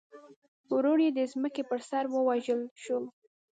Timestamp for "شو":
2.83-2.99